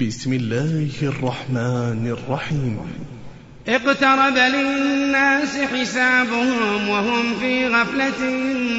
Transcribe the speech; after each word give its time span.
بسم 0.00 0.32
الله 0.32 0.90
الرحمن 1.02 2.16
الرحيم. 2.18 2.78
اقترب 3.68 4.36
للناس 4.36 5.58
حسابهم 5.58 6.88
وهم 6.88 7.34
في 7.40 7.68
غفلة 7.68 8.30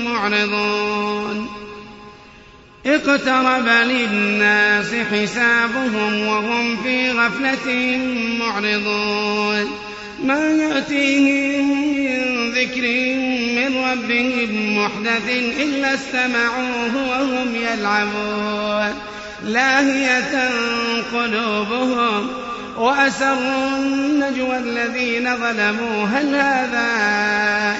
معرضون. 0.06 1.48
اقترب 2.86 3.68
للناس 3.68 4.96
حسابهم 4.96 6.28
وهم 6.28 6.78
في 6.84 7.12
غفلة 7.12 7.98
معرضون. 8.40 9.66
ما 10.24 10.50
يأتيهم 10.50 11.68
من 11.98 12.52
ذكر 12.52 12.82
من 13.56 13.78
ربهم 13.78 14.78
محدث 14.78 15.30
إلا 15.62 15.94
استمعوه 15.94 17.10
وهم 17.10 17.56
يلعبون. 17.56 19.13
لاهية 19.44 20.50
قلوبهم 21.14 22.28
وأسروا 22.78 23.78
النجوى 23.78 24.58
الذين 24.58 25.38
ظلموا. 25.38 26.06
هل 26.06 26.36
هذا 26.36 26.88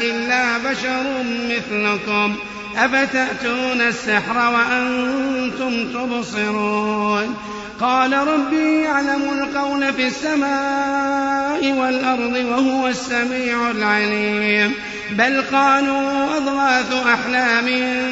إلا 0.02 0.58
بشر 0.58 1.04
مثلكم؟ 1.50 2.36
أفتأتون 2.78 3.82
السحر 3.82 4.54
وأنتم 4.54 5.86
تبصرون؟ 5.94 7.36
قال 7.82 8.14
ربي 8.14 8.82
يعلم 8.82 9.24
القول 9.42 9.94
في 9.94 10.08
السماء 10.08 11.72
والأرض 11.72 12.46
وهو 12.50 12.88
السميع 12.88 13.72
العليم. 13.72 14.74
بل 15.12 15.42
قالوا 15.42 16.38
أضغاث 16.38 16.94
أحلام 16.94 17.66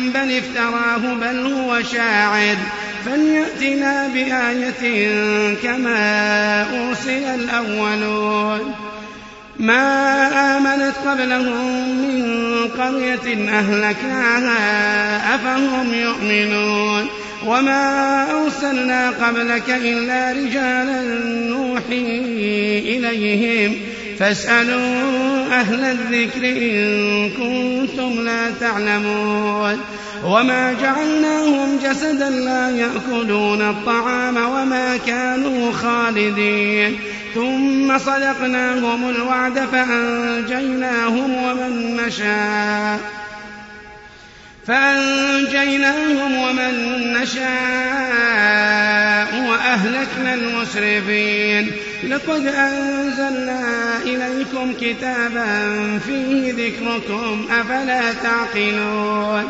بل 0.10 0.38
افتراه 0.38 1.14
بل 1.14 1.54
هو 1.54 1.82
شاعر. 1.84 2.58
فليأتنا 3.06 4.08
بآية 4.08 5.14
كما 5.64 6.62
أرسل 6.62 7.24
الأولون. 7.24 8.76
ما 9.60 10.28
آمنت 10.58 10.94
قبلهم 11.08 11.90
من 12.02 12.24
قرية 12.68 13.50
أهلكناها 13.50 15.36
أفهم 15.36 15.94
يؤمنون. 15.94 17.08
وما 17.48 18.26
أرسلنا 18.32 19.10
قبلك 19.10 19.70
إلا 19.70 20.32
رجالا 20.32 21.02
نوحي 21.50 22.22
إليهم. 22.86 23.76
فاسألوا 24.20 25.46
أهل 25.52 25.84
الذكر 25.84 26.44
إن 26.44 27.30
كنتم 27.30 28.26
لا 28.26 28.52
تعلمون. 28.60 29.80
وما 30.26 30.74
جعلناهم 30.74 31.80
جسدا 31.84 32.30
لا 32.30 32.70
يأكلون 32.70 33.62
الطعام 33.62 34.38
وما 34.38 34.98
كانوا 35.08 35.72
خالدين. 35.72 37.00
ثم 37.36 37.98
صدقناهم 37.98 39.10
الوعد 39.10 39.60
فأنجيناهم 39.60 41.44
ومن 41.44 41.98
نشاء. 42.08 43.00
فأنجيناهم 44.68 46.36
ومن 46.36 46.74
نشاء 47.14 47.42
وأهلكنا 49.50 50.34
المسرفين. 50.34 51.72
لقد 52.10 52.46
أنزلنا 52.46 53.98
إليكم 54.04 54.74
كتابا 54.82 56.00
فيه 56.06 56.54
ذكركم 56.54 57.46
أفلا 57.52 58.14
تعقلون؟ 58.14 59.50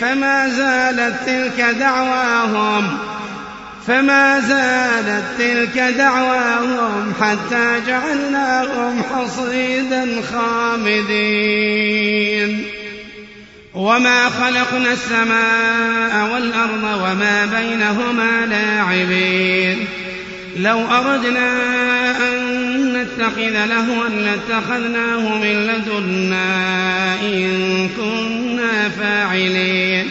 فما 0.00 0.48
زالت 0.48 1.14
تلك 1.26 1.60
دعواهم 1.80 2.98
فما 3.86 4.40
زالت 4.40 5.24
تلك 5.38 5.78
دعواهم 5.78 7.12
حتى 7.20 7.80
جعلناهم 7.86 9.02
حصيدا 9.02 10.06
خامدين. 10.32 11.88
وما 13.74 14.28
خلقنا 14.28 14.92
السماء 14.92 16.30
والأرض 16.32 16.84
وما 17.02 17.44
بينهما 17.44 18.46
لاعبين. 18.46 19.86
لو 20.56 20.80
أردنا 20.90 21.50
أن 22.16 22.37
نتخذ 23.18 23.66
لهوا 23.66 24.08
لاتخذناه 24.08 25.38
من 25.38 25.66
لدنا 25.66 27.14
إن 27.22 27.88
كنا 27.96 28.88
فاعلين. 28.88 30.06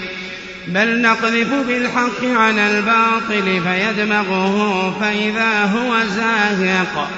بل 0.68 1.02
نقذف 1.02 1.54
بالحق 1.68 2.24
على 2.24 2.78
الباطل 2.78 3.62
فيدمغه 3.64 4.96
فإذا 5.02 5.64
هو 5.64 6.04
زاهق. 6.16 7.10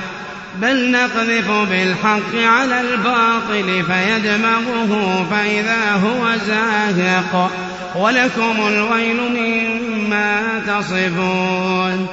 بل 0.56 0.91
نقذف 0.91 1.51
بالحق 1.51 2.35
على 2.35 2.81
الباطل 2.81 3.84
فيدمغه 3.84 5.25
فإذا 5.31 5.91
هو 5.91 6.35
زاهق. 6.47 7.51
ولكم 7.96 8.67
الويل 8.67 9.17
مما 9.17 10.61
تصفون. 10.67 12.07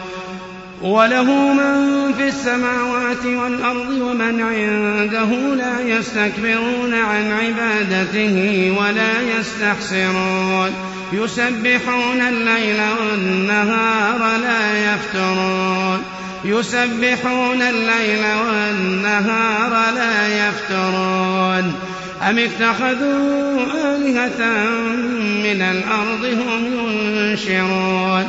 وله 0.83 1.53
من 1.53 2.13
في 2.19 2.29
السماوات 2.29 3.27
والأرض 3.27 3.91
ومن 3.91 4.41
عنده 4.41 5.55
لا 5.55 5.81
يستكبرون 5.81 6.95
عن 6.95 7.33
عبادته 7.33 8.75
ولا 8.79 9.13
يستحسرون 9.39 10.71
يسبحون 11.13 12.21
الليل 12.21 12.81
والنهار 13.01 14.37
لا 14.39 14.95
يفترون 14.95 16.03
يسبحون 16.45 17.63
الليل 17.63 18.25
والنهار 18.47 19.95
لا 19.95 20.49
يفترون 20.49 21.73
أم 22.23 22.39
اتخذوا 22.39 23.63
آلهة 23.75 24.71
من 25.43 25.63
الأرض 25.63 26.25
هم 26.25 26.67
ينشرون 26.67 28.29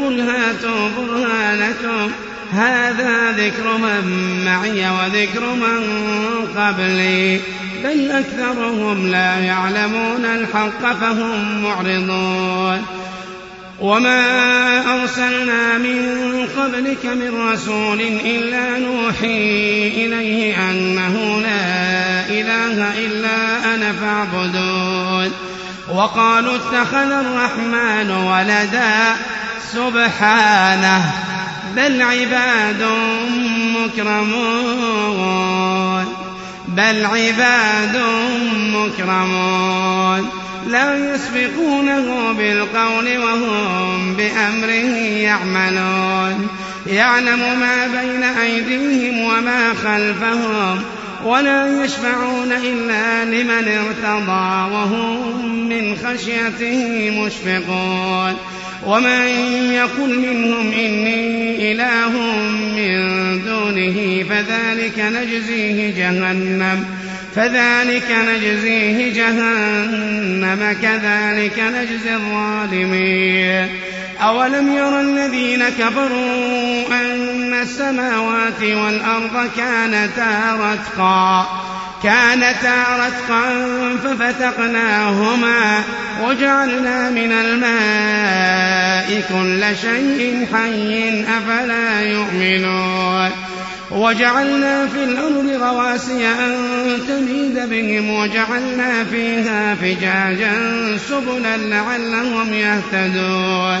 قل 0.00 0.20
هاتوا 0.20 0.88
برهانكم 0.96 2.10
هذا 2.52 3.32
ذكر 3.32 3.76
من 3.76 4.04
معي 4.44 4.90
وذكر 4.90 5.54
من 5.54 5.82
قبلي. 6.56 7.40
بل 7.84 8.10
أكثرهم 8.10 9.08
لا 9.08 9.38
يعلمون 9.38 10.24
الحق 10.24 10.92
فهم 11.00 11.62
معرضون. 11.62 12.86
وما 13.80 15.00
أرسلنا 15.00 15.78
من 15.78 16.26
قبلك 16.56 17.06
من 17.06 17.48
رسول 17.52 18.00
إلا 18.24 18.78
نوحي 18.78 19.88
إليه 19.96 20.70
أنه 20.70 21.40
لا 21.40 22.20
إله 22.28 22.98
إلا 23.06 23.74
أنا 23.74 23.92
فاعبدون. 23.92 25.32
وقالوا 25.94 26.56
اتخذ 26.56 27.10
الرحمن 27.10 28.10
ولدا. 28.10 29.16
سبحانه 29.72 31.12
بل 31.76 32.02
عباد 32.02 32.82
مكرمون. 33.76 35.26
بل 36.68 37.06
عباد 37.06 38.00
مكرمون. 38.74 40.30
لا 40.66 41.14
يسبقونه 41.14 42.32
بالقول 42.32 43.18
وهم 43.18 44.14
بأمره 44.16 44.96
يعملون. 44.98 46.48
يعلم 46.86 47.60
ما 47.60 47.86
بين 47.86 48.22
أيديهم 48.22 49.20
وما 49.20 49.74
خلفهم 49.74 50.82
ولا 51.24 51.84
يشفعون 51.84 52.52
إلا 52.52 53.24
لمن 53.24 53.68
ارتضى 53.68 54.74
وهم 54.74 55.68
من 55.68 55.96
خشيته 55.96 57.10
مشفقون. 57.10 58.36
ومن 58.84 59.26
يقل 59.72 60.18
منهم 60.18 60.72
إني 60.72 61.72
إله 61.72 62.10
من 62.76 62.96
دونه 63.44 64.24
فذلك 64.28 64.98
نجزيه 64.98 65.94
جهنم 65.96 66.84
فذلك 67.34 68.16
نجزيه 68.28 69.12
جهنم 69.12 70.76
كذلك 70.82 71.58
نجزي 71.58 72.14
الظالمين 72.14 73.68
أولم 74.22 74.76
ير 74.76 75.00
الذين 75.00 75.68
كفروا 75.68 76.86
أن 76.90 77.54
السماوات 77.62 78.62
والأرض 78.62 79.50
كانتا 79.56 80.56
رتقا 80.60 81.46
كانتا 82.02 82.84
رتقا 82.96 83.70
ففتقناهما 84.04 85.82
وجعلنا 86.24 87.10
من 87.10 87.32
الماء 87.32 89.22
كل 89.28 89.76
شيء 89.76 90.46
حي 90.52 91.24
أفلا 91.24 92.00
يؤمنون. 92.00 93.30
وجعلنا 93.90 94.86
في 94.86 95.04
الأرض 95.04 95.62
رواسي 95.62 96.26
أن 96.26 96.56
تميد 97.08 97.70
بهم 97.70 98.10
وجعلنا 98.10 99.04
فيها 99.04 99.74
فجاجا 99.74 100.52
سبلا 101.08 101.56
لعلهم 101.56 102.54
يهتدون. 102.54 103.80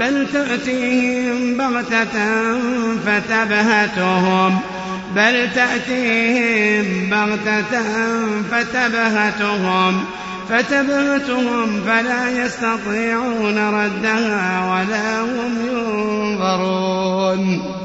بل 0.00 0.26
تأتيهم 0.32 1.56
بغتة 1.56 2.16
فتبهتهم. 3.06 4.58
بل 5.16 5.48
تأتيهم 5.54 7.10
بغتة 7.10 7.82
فتبهتهم. 8.50 10.04
فتبهتهم 10.48 11.80
فلا 11.86 12.44
يستطيعون 12.44 13.58
ردها 13.58 14.72
ولا 14.72 15.20
هم 15.20 15.52
ينظرون. 15.72 17.79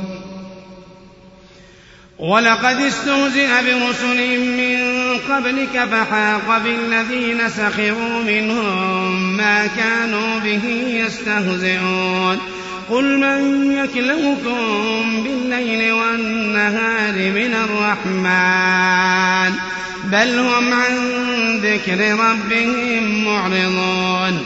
ولقد 2.25 2.81
استهزئ 2.81 3.47
برسل 3.47 4.39
من 4.39 4.79
قبلك 5.29 5.87
فحاق 5.91 6.61
بالذين 6.63 7.49
سخروا 7.49 8.23
منهم 8.27 9.37
ما 9.37 9.67
كانوا 9.67 10.39
به 10.39 10.63
يستهزئون. 11.05 12.37
قل 12.89 13.17
من 13.17 13.71
يكلؤكم 13.71 15.23
بالليل 15.23 15.91
والنهار 15.91 17.13
من 17.13 17.53
الرحمن؟ 17.53 19.53
بل 20.03 20.39
هم 20.39 20.73
عن 20.73 20.93
ذكر 21.63 22.19
ربهم 22.19 23.25
معرضون. 23.25 24.45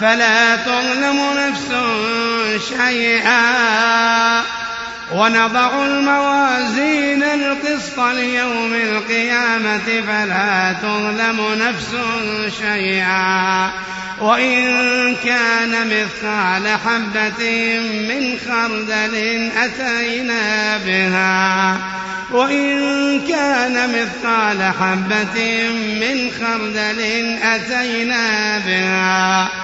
فلا 0.00 0.56
تظلم 0.56 1.20
نفس 1.36 1.68
شيئا. 2.76 4.42
ونضع 5.12 5.84
الموازين 5.84 7.22
القسط 7.22 8.00
ليوم 8.00 8.74
القيامة 8.74 10.02
فلا 10.08 10.72
تظلم 10.82 11.54
نفس 11.58 11.96
شيئا. 12.62 13.70
وإن 14.20 15.16
كان 15.24 15.86
مثقال 15.86 16.68
حبة 16.68 17.78
من 18.08 18.38
خردل 18.48 19.50
أتينا 19.56 20.78
بها. 20.86 21.76
وإن 22.30 23.20
كان 23.28 23.90
مثقال 23.90 24.72
حبة 24.80 25.68
من 26.00 26.30
خردل 26.40 27.38
أتينا 27.42 28.58
بها. 28.58 29.63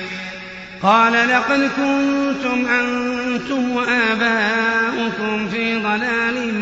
قال 0.83 1.13
لقد 1.13 1.69
كنتم 1.77 2.65
أنتم 2.67 3.71
وآباؤكم 3.71 5.49
في 5.49 5.75
ضلال 5.75 6.53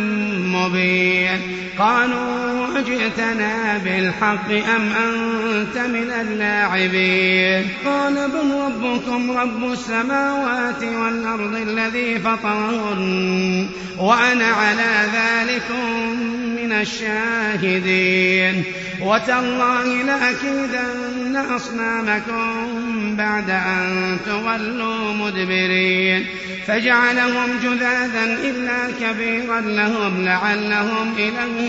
مبين. 0.42 1.42
قالوا 1.80 2.80
أجئتنا 2.80 3.78
بالحق 3.78 4.52
أم 4.76 4.92
أنت 4.92 5.78
من 5.78 6.12
اللاعبين 6.12 7.68
قال 7.86 8.14
بل 8.14 8.52
ربكم 8.66 9.32
رب 9.32 9.72
السماوات 9.72 10.84
والأرض 10.84 11.56
الذي 11.56 12.20
فطرهن 12.20 13.70
وأنا 13.98 14.46
على 14.46 15.08
ذلكم 15.14 16.20
من 16.56 16.72
الشاهدين 16.72 18.64
وتالله 19.02 20.04
لأكيدن 20.04 21.36
أصنامكم 21.36 23.16
بعد 23.16 23.50
أن 23.50 24.18
تولوا 24.26 25.14
مدبرين 25.14 26.26
فجعلهم 26.68 27.50
جذاذا 27.64 28.24
إلا 28.24 28.92
كبيرا 29.02 29.62
لهم 29.62 30.26
لعلهم 30.26 31.14
إليه 31.18 31.69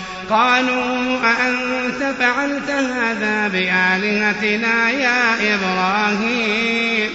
قالوا 0.29 1.17
أأنت 1.23 2.15
فعلت 2.19 2.71
هذا 2.71 3.47
بآلهتنا 3.47 4.89
يا 4.89 5.55
إبراهيم؟ 5.55 7.09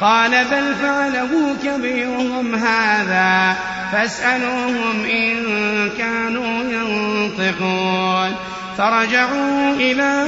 قال 0.00 0.30
بل 0.30 0.74
فعله 0.82 1.56
كبيرهم 1.64 2.54
هذا 2.54 3.56
فاسألوهم 3.92 5.04
إن 5.04 5.36
كانوا 5.98 6.64
ينطقون. 6.72 8.36
فرجعوا 8.78 9.74
إلى 9.74 10.26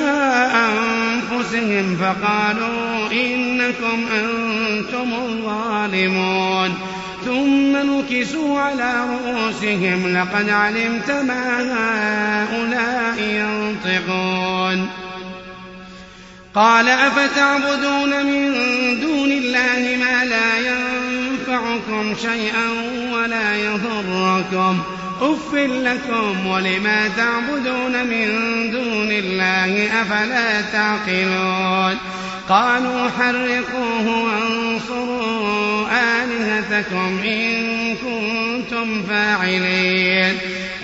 أنفسهم 0.54 1.96
فقالوا 1.96 3.12
إنكم 3.12 4.06
أنتم 4.14 5.12
الظالمون. 5.12 6.97
ثم 7.24 7.76
نكسوا 7.76 8.60
على 8.60 9.04
رؤوسهم 9.10 10.16
لقد 10.16 10.50
علمت 10.50 11.10
ما 11.10 11.60
هؤلاء 11.60 13.18
ينطقون. 13.20 14.88
قال 16.54 16.88
أفتعبدون 16.88 18.26
من 18.26 18.54
دون 19.00 19.32
الله 19.32 19.96
ما 20.00 20.24
لا 20.24 20.58
ينفعكم 20.58 22.14
شيئا 22.22 22.68
ولا 23.12 23.56
يضركم. 23.56 24.82
أف 25.20 25.54
لكم 25.54 26.46
ولما 26.46 27.08
تعبدون 27.16 28.06
من 28.06 28.26
دون 28.70 29.12
الله 29.12 30.02
أفلا 30.02 30.60
تعقلون؟ 30.60 31.98
قالوا 32.48 33.08
حرقوه 33.18 34.24
وانصروا 34.24 35.67
آلهتكم 35.98 37.20
إن 37.24 37.94
كنتم 37.96 39.02
فاعلين. 39.02 40.34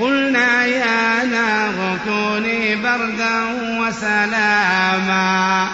قلنا 0.01 0.67
يا 0.67 1.25
نار 1.25 1.99
كوني 2.05 2.77
بردا 2.77 3.45
وسلاما. 3.81 5.69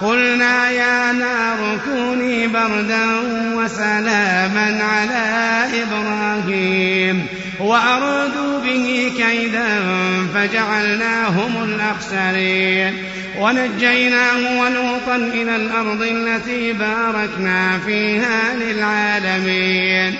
قلنا 0.00 0.70
يا 0.70 1.12
نار 1.12 1.78
كوني 1.84 2.46
بردا 2.46 3.06
وسلاما 3.54 4.80
على 4.84 5.66
إبراهيم. 5.82 7.26
وأرادوا 7.60 8.60
به 8.64 9.12
كيدا 9.16 9.80
فجعلناهم 10.34 11.64
الأخسرين. 11.64 12.94
ونجيناه 13.38 14.60
ولوطا 14.60 15.16
إلى 15.16 15.56
الأرض 15.56 16.02
التي 16.02 16.72
باركنا 16.72 17.78
فيها 17.86 18.54
للعالمين. 18.54 20.14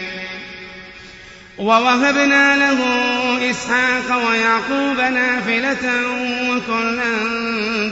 ووهبنا 1.58 2.56
له 2.56 2.78
إسحاق 3.50 4.28
ويعقوب 4.28 5.14
نافلة 5.14 5.92
وكلا 6.50 7.04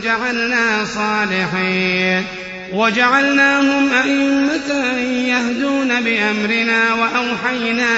جعلنا 0.04 0.84
صالحين. 0.84 2.45
وجعلناهم 2.72 3.92
أئمة 3.92 4.98
يهدون 5.28 6.00
بأمرنا 6.00 6.94
وأوحينا 6.94 7.92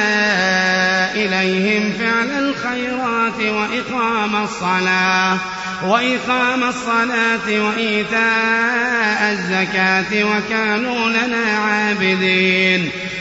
إليهم 1.15 1.93
فعل 1.93 2.31
الخيرات 2.31 3.41
وإقام 3.41 4.37
الصلاة 4.45 5.39
وإقام 5.85 6.65
الصلاة 6.65 7.61
وإيتاء 7.67 9.33
الزكاة 9.33 10.25
وكانوا 10.25 11.11
لنا 11.11 11.59
عابدين 11.59 12.91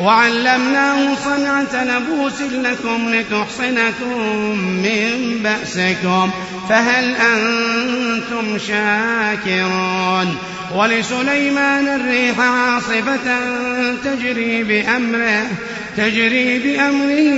وعلمناه 0.00 1.14
صنعة 1.24 1.84
لبوس 1.84 2.40
لكم 2.40 3.14
لتحصنكم 3.14 4.18
من 4.58 5.38
بأسكم 5.42 6.30
فهل 6.68 7.14
أنتم 7.14 8.58
شاكرون؟ 8.58 10.36
ولسليمان 10.74 11.88
الريح 11.88 12.40
عاصفة 12.40 13.40
تجري 14.04 14.62
بأمره 14.62 15.46
تجري 15.96 16.58
بأمره 16.58 17.32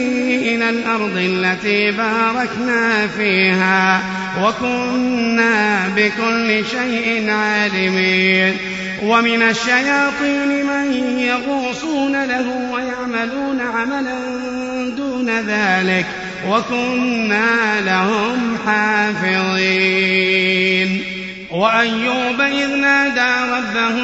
إلى 0.55 0.71
الأرض 0.71 1.17
التي 1.17 1.91
باركنا 1.91 3.07
فيها 3.07 4.03
وكنا 4.43 5.89
بكل 5.97 6.65
شيء 6.71 7.31
عالمين. 7.31 8.57
ومن 9.05 9.43
الشياطين 9.43 10.67
من 10.67 11.19
يغوصون 11.19 12.25
له 12.25 12.71
ويعملون 12.73 13.61
عملا 13.61 14.19
دون 14.97 15.31
ذلك 15.31 16.07
وكنا 16.49 17.81
لهم 17.81 18.59
حافظين. 18.67 20.15
وأيوب 21.51 22.41
إذ 22.41 22.77
نادى 22.77 23.53
ربه 23.53 23.99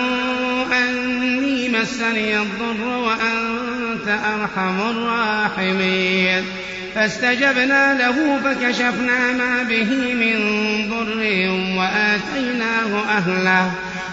أني 0.78 1.68
مسني 1.68 2.38
الضر 2.38 2.86
وأنت 2.86 4.08
أرحم 4.08 4.80
الراحمين. 4.90 6.44
فاستجبنا 6.94 7.94
له 7.94 8.40
فكشفنا 8.44 9.32
ما 9.32 9.62
به 9.62 10.14
من 10.14 10.38
ضر 10.90 11.20
وآتيناه 11.78 13.02
أهله. 13.18 13.70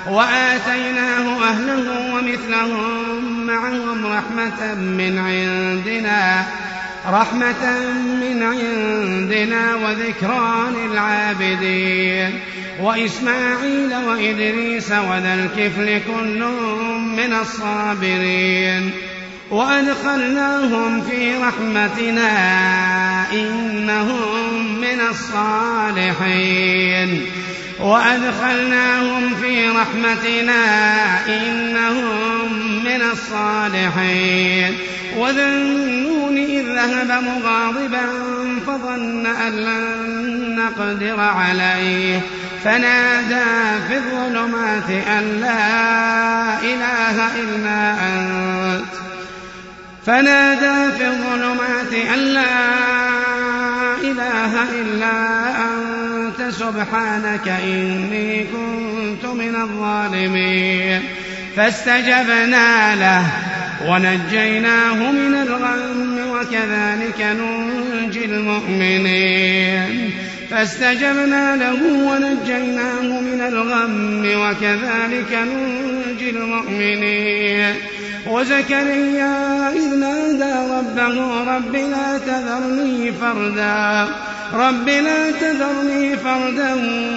وآتيناه 0.10 1.50
أهله 1.50 2.16
ومثلهم 2.16 3.46
معهم 3.46 4.06
رحمة 4.06 4.76
من 4.76 5.20
عندنا 5.20 6.46
رحمة 7.12 7.80
من 8.22 8.44
عندنا 8.44 9.76
وذكرى 9.76 10.68
للعابدين. 10.76 12.40
وإسماعيل 12.82 13.96
وإدريس 13.96 14.92
وذا 14.92 15.34
الكفل 15.34 16.02
كل 16.08 16.44
من 17.18 17.34
الصابرين. 17.42 18.92
وأدخلناهم 19.52 21.02
في 21.02 21.38
رحمتنا 21.38 22.32
إنهم 23.32 24.78
من 24.82 25.00
الصالحين. 25.10 27.10
وأدخلناهم 27.79 29.36
في 29.36 29.69
رحمتنا 29.69 30.63
إنهم 31.27 32.53
من 32.84 33.01
الصالحين. 33.12 34.77
وذا 35.17 35.48
النون 35.48 36.38
إذ 36.38 36.62
ذهب 36.62 37.24
مغاضبا 37.24 38.05
فظن 38.67 39.25
أن 39.25 39.53
لن 39.53 40.55
نقدر 40.55 41.19
عليه. 41.19 42.19
فنادى 42.63 43.46
في 43.88 43.98
الظلمات 43.98 44.89
أن 44.89 45.39
لا 45.41 46.60
إله 46.60 47.36
إلا 47.36 47.91
أنت. 47.91 48.85
فنادى 50.05 50.98
في 50.98 51.07
الظلمات 51.07 51.94
أن 52.13 52.20
لا 52.20 52.55
إله 54.01 54.63
إلا 54.81 55.50
أنت. 55.50 55.76
سبحانك 56.51 57.48
إني 57.48 58.44
كنت 58.44 59.25
من 59.25 59.55
الظالمين. 59.55 61.01
فاستجبنا 61.55 62.96
له 62.96 63.27
ونجيناه 63.88 65.12
من 65.12 65.33
الغم 65.33 66.20
وكذلك 66.31 67.22
ننجي 67.22 68.25
المؤمنين. 68.25 70.12
فاستجبنا 70.51 71.55
له 71.55 71.83
ونجيناه 71.83 73.22
من 73.22 73.42
الغم 73.42 74.25
وكذلك 74.42 75.33
ننجي 75.33 76.29
المؤمنين. 76.29 77.75
وزكريا 78.29 79.70
إذ 79.70 79.96
نادى 79.96 80.53
ربه 80.72 81.44
رب 81.55 81.75
لا 81.75 82.18
تذرني 82.18 83.11
فردا. 83.11 84.07
رب 84.53 84.90
لا 84.90 85.31
تذرني 85.31 86.18
فردا 86.18 86.74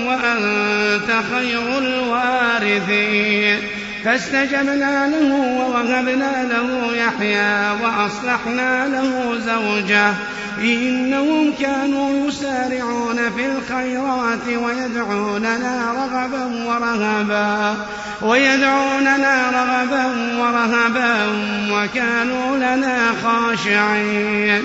وأنت 0.06 1.22
خير 1.34 1.78
الوارثين. 1.78 3.58
فاستجبنا 4.04 5.06
له 5.06 5.56
ووهبنا 5.60 6.44
له 6.50 6.96
يحيى 6.96 7.70
وأصلحنا 7.82 8.88
له 8.88 9.38
زوجه. 9.46 10.12
إنهم 10.58 11.52
كانوا 11.60 12.28
يسارعون 12.28 13.16
في 13.36 13.46
الخيرات 13.46 14.46
ويدعوننا 14.46 15.92
رغبا 15.92 16.64
ورهبا. 16.66 17.76
ويدعوننا 18.22 19.50
رغبا 19.50 20.06
ورهبا 20.38 21.26
وكانوا 21.72 22.56
لنا 22.56 23.12
خاشعين. 23.24 24.64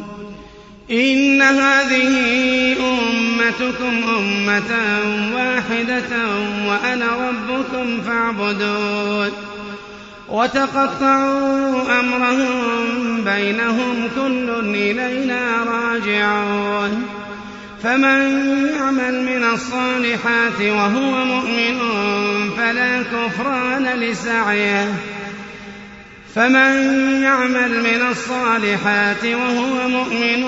إن 0.91 1.41
هذه 1.41 2.09
أمتكم 2.79 4.03
أمة 4.17 4.99
واحدة 5.35 6.27
وأنا 6.67 7.29
ربكم 7.29 8.01
فاعبدون. 8.01 9.31
وتقطعوا 10.29 11.99
أمرهم 11.99 13.23
بينهم 13.23 14.09
كل 14.15 14.75
إلينا 14.75 15.63
راجعون. 15.63 17.05
فمن 17.83 18.47
يعمل 18.75 19.23
من 19.23 19.43
الصالحات 19.53 20.61
وهو 20.61 21.25
مؤمن 21.25 21.79
فلا 22.57 23.03
كفران 23.03 23.85
لسعيه. 23.99 24.93
فمن 26.35 26.73
يعمل 27.23 27.83
من 27.83 28.07
الصالحات 28.11 29.25
وهو 29.25 29.87
مؤمن 29.87 30.47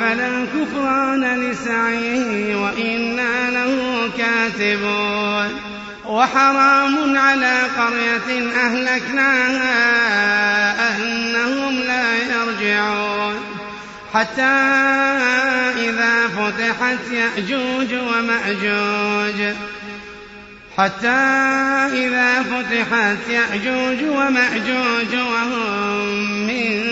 فلا 0.00 0.46
كفران 0.54 1.40
لسعيه 1.40 2.56
وإنا 2.56 3.50
له 3.50 3.74
كاتبون. 4.18 5.60
وحرام 6.06 7.18
على 7.18 7.62
قرية 7.78 8.50
أهلكناها 8.56 9.76
أنهم 10.96 11.78
لا 11.78 12.16
يرجعون. 12.16 13.34
حتى 14.14 14.42
إذا 15.78 16.28
فتحت 16.28 17.12
يأجوج 17.12 17.94
ومأجوج. 17.94 19.54
حتى 20.78 21.08
إذا 21.92 22.42
فتحت 22.42 23.28
يأجوج 23.28 24.04
ومأجوج 24.08 25.12
وهم 25.14 26.06
من 26.46 26.82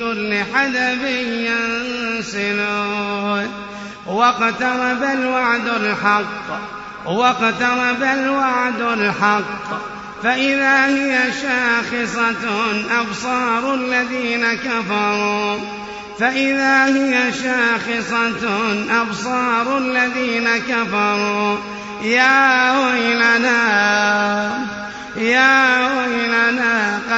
كل 0.00 0.42
حدب 0.54 1.02
ينسلون. 2.26 3.48
واقترب 4.06 5.02
الوعد 5.02 5.68
الحق 5.68 6.60
واقترب 7.06 8.02
الوعد 8.02 8.80
الحق. 8.80 9.80
فإذا 10.22 10.86
هي 10.86 11.18
شاخصة 11.42 12.48
أبصار 13.00 13.74
الذين 13.74 14.54
كفروا. 14.54 15.58
فإذا 16.18 16.84
هي 16.86 17.32
شاخصة 17.32 18.48
أبصار 18.90 19.78
الذين 19.78 20.48
كفروا. 20.68 21.56
يا 22.02 22.78
ويلنا 22.78 23.29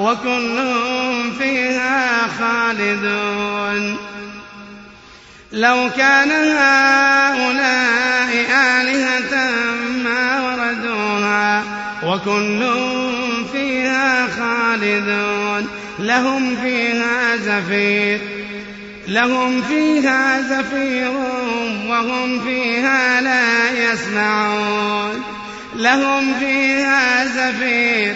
وكلهم 0.00 1.32
فيها 1.38 2.28
خالدون. 2.38 3.96
لو 5.52 5.90
كان 5.96 6.30
هؤلاء 6.30 8.28
آلهة 8.50 9.50
ما 10.04 10.40
وردوها 10.40 11.62
وكل 12.04 12.62
فيها 13.52 14.26
خالدون. 14.38 15.68
لهم 15.98 16.56
فيها 16.56 17.36
زفير 17.36 18.20
لهم 19.08 19.62
فيها 19.62 20.40
زفير 20.40 21.10
وهم 21.88 22.40
فيها 22.40 23.20
لا 23.20 23.92
يسمعون. 23.92 25.22
لهم 25.76 26.34
فيها 26.40 27.24
زفير 27.24 28.14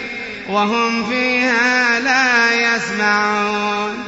وهم 0.49 1.09
فيها 1.09 1.99
لا 1.99 2.53
يسمعون. 2.53 4.03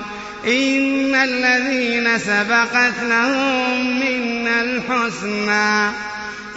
إن 0.48 1.16
الذين 1.16 2.20
سبقت 2.20 2.94
لهم 3.04 4.00
منا 4.00 4.62
الحسنى. 4.62 5.88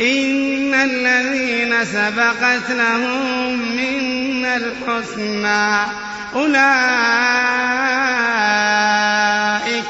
إن 0.01 0.75
الذين 0.75 1.85
سبقت 1.85 2.71
لهم 2.71 3.77
منا 3.77 4.57
الحسنى. 4.57 5.93
أولئك 6.35 6.55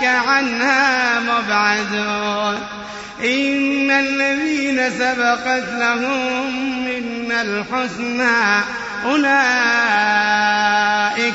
عنها 0.04 1.20
مبعدون. 1.20 2.60
إن 3.24 3.90
الذين 3.90 4.90
سبقت 4.98 5.68
لهم 5.78 6.84
منا 6.84 7.42
الحسنى. 7.42 8.83
أولئك 9.04 9.24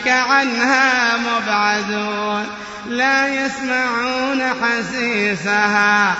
عنها 0.07 1.17
مبعدون 1.17 2.45
لا 2.89 3.27
يسمعون 3.27 4.43
حسيسها. 4.61 6.15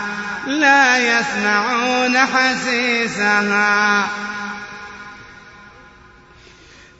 لا 0.48 0.98
يسمعون 0.98 2.18
حسيسها. 2.18 4.08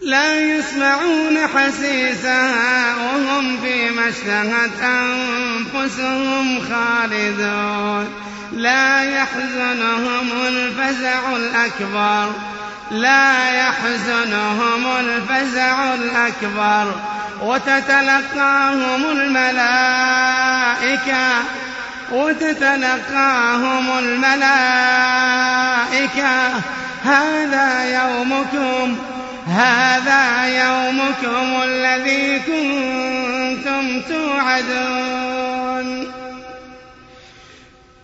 لا 0.02 0.40
يسمعون 0.40 1.38
حسيسها 1.56 2.96
وهم 2.96 3.58
فيما 3.62 4.10
اشتهت 4.10 4.82
أنفسهم 4.82 6.60
خالدون. 6.70 8.14
لا 8.52 9.04
يحزنهم 9.04 10.32
الفزع 10.48 11.36
الأكبر. 11.36 12.49
لا 12.92 13.50
يحزنهم 13.50 14.98
الفزع 15.00 15.94
الأكبر 15.94 16.96
وتتلقاهم 17.42 19.06
الملائكة 19.12 20.10
وتتلقاهم 22.12 24.00
الملائكة. 24.00 24.40
هذا 27.04 27.84
يومكم 27.84 28.98
هذا 29.48 30.46
يومكم 30.46 31.64
الذي 31.64 32.40
كنتم 32.40 34.02
توعدون. 34.02 35.59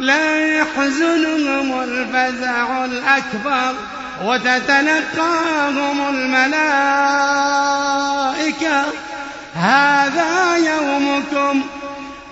لا 0.00 0.56
يحزنهم 0.56 1.80
الفزع 1.82 2.84
الأكبر 2.84 3.74
وتتلقاهم 4.24 6.08
الملائكة. 6.08 6.44
هذا 9.54 10.56
يومكم 10.56 11.62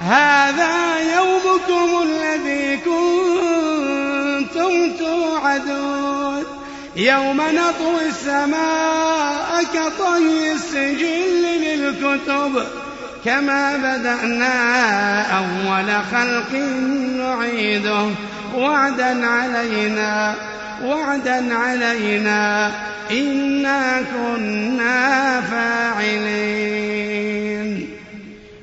هذا 0.00 0.98
يومكم 1.16 2.02
الذي 2.02 2.76
كنتم 2.76 4.72
توعدون. 4.98 6.44
يوم 6.96 7.40
نطوي 7.40 8.08
السماء 8.08 9.64
كطي 9.74 10.52
السجل 10.52 11.42
للكتب. 11.44 12.87
كما 13.28 13.76
بدأنا 13.76 15.22
أول 15.38 15.90
خلق 16.12 16.52
نعيده. 17.18 18.06
وعدا 18.54 19.26
علينا 19.26 20.34
وعدا 20.84 21.54
علينا. 21.54 22.72
إنا 23.10 24.02
كنا 24.14 25.40
فاعلين. 25.40 26.78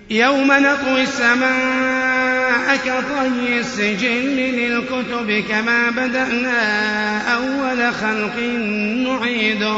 يوم 0.10 0.52
نطوي 0.52 1.04
السماء 1.04 2.76
كطي 2.86 3.60
السجل 3.60 4.36
للكتب 4.36 5.44
كما 5.50 5.90
بدأنا 5.90 7.22
أول 7.34 7.94
خلق 7.94 8.38
نعيده. 9.08 9.78